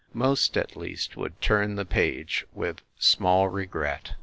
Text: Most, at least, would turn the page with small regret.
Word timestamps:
Most, 0.15 0.57
at 0.57 0.75
least, 0.75 1.15
would 1.15 1.39
turn 1.41 1.75
the 1.75 1.85
page 1.85 2.43
with 2.53 2.81
small 2.97 3.49
regret. 3.49 4.13